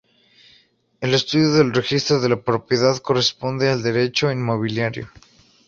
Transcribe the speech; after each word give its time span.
El 0.99 1.13
estudio 1.13 1.53
del 1.53 1.73
Registro 1.75 2.19
de 2.19 2.29
la 2.29 2.41
Propiedad 2.41 2.97
corresponde 2.97 3.69
al 3.69 3.83
derecho 3.83 4.31
inmobiliario. 4.31 5.09